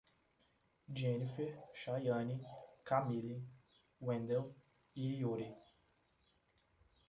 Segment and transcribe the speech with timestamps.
[0.87, 2.39] Dienifer, Chaiane,
[2.83, 3.39] Camille,
[4.01, 4.51] Wendell
[4.95, 5.47] e Iure